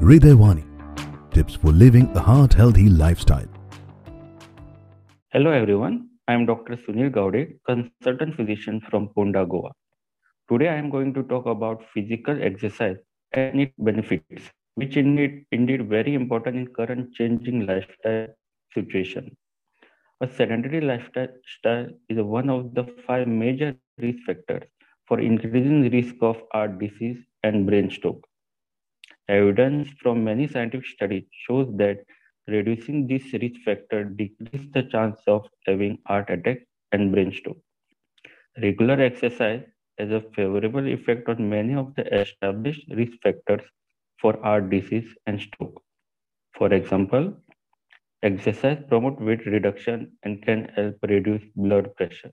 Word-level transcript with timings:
Hridayawani. 0.00 0.64
Tips 1.32 1.54
for 1.54 1.70
living 1.70 2.10
a 2.16 2.20
heart 2.20 2.54
healthy 2.54 2.88
lifestyle. 2.88 3.46
Hello 5.32 5.50
everyone, 5.50 6.08
I 6.26 6.32
am 6.32 6.46
Dr. 6.46 6.76
Sunil 6.76 7.12
Gaude, 7.12 7.58
consultant 7.66 8.34
physician 8.34 8.80
from 8.90 9.10
Ponda, 9.16 9.48
Goa. 9.48 9.70
Today 10.50 10.70
I 10.70 10.76
am 10.76 10.90
going 10.90 11.14
to 11.14 11.22
talk 11.22 11.46
about 11.46 11.84
physical 11.94 12.42
exercise 12.42 12.96
and 13.32 13.60
its 13.60 13.72
benefits, 13.78 14.50
which 14.74 14.96
indeed 14.96 15.44
indeed 15.52 15.88
very 15.88 16.14
important 16.14 16.56
in 16.56 16.66
current 16.68 17.14
changing 17.14 17.66
lifestyle 17.66 18.28
situation. 18.74 19.36
A 20.20 20.26
sedentary 20.26 20.80
lifestyle 20.80 21.88
is 22.08 22.18
one 22.18 22.50
of 22.50 22.74
the 22.74 22.86
five 23.06 23.28
major 23.28 23.76
risk 23.98 24.18
factors 24.26 24.64
for 25.06 25.20
increasing 25.20 25.90
risk 25.90 26.16
of 26.22 26.42
heart 26.52 26.78
disease 26.78 27.18
and 27.44 27.66
brain 27.66 27.90
stroke. 27.90 28.26
Evidence 29.32 29.88
from 30.00 30.22
many 30.24 30.46
scientific 30.46 30.86
studies 30.86 31.24
shows 31.46 31.68
that 31.76 32.04
reducing 32.46 33.08
this 33.08 33.32
risk 33.32 33.60
factor 33.64 34.04
decreases 34.04 34.70
the 34.72 34.84
chance 34.84 35.20
of 35.26 35.48
having 35.66 35.98
heart 36.06 36.30
attack 36.30 36.58
and 36.92 37.12
brain 37.12 37.32
stroke. 37.32 37.60
Regular 38.62 39.00
exercise 39.00 39.62
has 39.98 40.10
a 40.10 40.20
favorable 40.36 40.86
effect 40.86 41.28
on 41.28 41.50
many 41.50 41.74
of 41.74 41.94
the 41.96 42.04
established 42.20 42.84
risk 42.90 43.12
factors 43.22 43.62
for 44.20 44.40
heart 44.42 44.70
disease 44.70 45.14
and 45.26 45.40
stroke. 45.40 45.82
For 46.58 46.72
example, 46.72 47.34
exercise 48.22 48.78
promotes 48.88 49.20
weight 49.20 49.46
reduction 49.46 50.12
and 50.24 50.42
can 50.42 50.70
help 50.76 50.96
reduce 51.02 51.44
blood 51.56 51.94
pressure. 51.96 52.32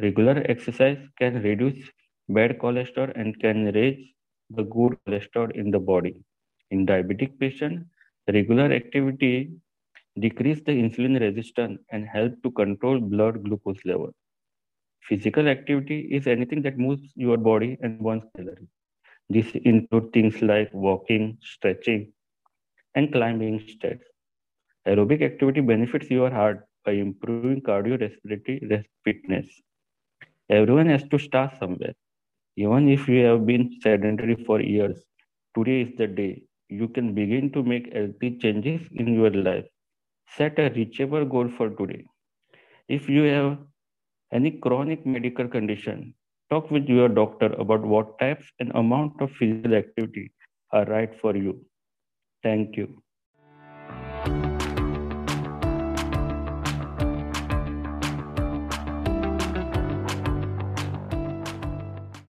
Regular 0.00 0.44
exercise 0.48 0.98
can 1.18 1.42
reduce 1.42 1.90
bad 2.28 2.58
cholesterol 2.58 3.12
and 3.16 3.38
can 3.40 3.72
raise 3.72 4.06
the 4.54 4.64
good 4.64 4.96
cholesterol 5.00 5.50
in 5.52 5.70
the 5.70 5.78
body. 5.78 6.14
In 6.70 6.86
diabetic 6.86 7.38
patient, 7.38 7.86
regular 8.32 8.72
activity 8.72 9.50
decrease 10.18 10.60
the 10.62 10.72
insulin 10.72 11.20
resistance 11.20 11.80
and 11.90 12.06
help 12.06 12.32
to 12.42 12.50
control 12.50 13.00
blood 13.00 13.42
glucose 13.44 13.84
level. 13.84 14.12
Physical 15.08 15.48
activity 15.48 16.08
is 16.10 16.26
anything 16.26 16.62
that 16.62 16.78
moves 16.78 17.12
your 17.16 17.36
body 17.38 17.78
and 17.82 17.98
burns 18.00 18.24
calories. 18.36 18.68
This 19.30 19.54
include 19.56 20.12
things 20.12 20.42
like 20.42 20.72
walking, 20.72 21.38
stretching, 21.42 22.12
and 22.94 23.12
climbing 23.12 23.60
stairs. 23.60 24.00
Aerobic 24.86 25.22
activity 25.22 25.60
benefits 25.60 26.10
your 26.10 26.30
heart 26.30 26.66
by 26.84 26.92
improving 26.92 27.52
cardiorespiratory 27.52 28.84
fitness. 29.04 29.46
Everyone 30.50 30.86
has 30.86 31.04
to 31.08 31.18
start 31.18 31.56
somewhere. 31.58 31.94
Even 32.56 32.88
if 32.88 33.08
you 33.08 33.24
have 33.24 33.46
been 33.46 33.70
sedentary 33.82 34.36
for 34.44 34.60
years, 34.60 35.04
today 35.56 35.82
is 35.82 35.96
the 35.96 36.06
day 36.06 36.42
you 36.68 36.88
can 36.88 37.14
begin 37.14 37.50
to 37.52 37.62
make 37.62 37.92
healthy 37.94 38.38
changes 38.38 38.80
in 38.92 39.14
your 39.14 39.30
life. 39.30 39.66
Set 40.36 40.58
a 40.58 40.70
reachable 40.70 41.24
goal 41.24 41.48
for 41.48 41.70
today. 41.70 42.04
If 42.88 43.08
you 43.08 43.22
have 43.24 43.58
any 44.32 44.52
chronic 44.52 45.06
medical 45.06 45.48
condition, 45.48 46.14
talk 46.50 46.70
with 46.70 46.88
your 46.88 47.08
doctor 47.08 47.52
about 47.58 47.82
what 47.82 48.18
types 48.18 48.52
and 48.60 48.72
amount 48.74 49.20
of 49.20 49.30
physical 49.32 49.74
activity 49.74 50.32
are 50.72 50.84
right 50.86 51.14
for 51.20 51.36
you. 51.36 51.64
Thank 52.42 52.76
you. 52.76 53.02